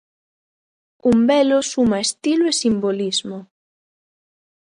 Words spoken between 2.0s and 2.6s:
estilo e